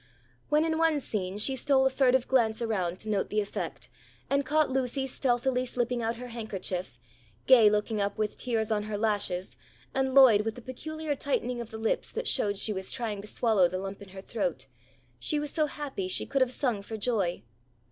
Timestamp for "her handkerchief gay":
6.15-7.69